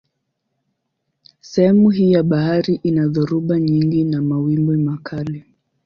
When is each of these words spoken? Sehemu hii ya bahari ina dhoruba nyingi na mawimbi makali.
Sehemu 1.41 1.89
hii 1.89 2.11
ya 2.11 2.23
bahari 2.23 2.79
ina 2.83 3.07
dhoruba 3.07 3.59
nyingi 3.59 4.03
na 4.03 4.21
mawimbi 4.21 4.77
makali. 4.77 5.45